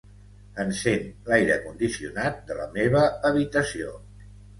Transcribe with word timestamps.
Encén 0.61 1.03
l'aire 1.31 1.57
condicionat 1.65 2.39
de 2.47 2.57
la 2.61 2.65
meva 2.79 3.03
habitació. 3.31 3.93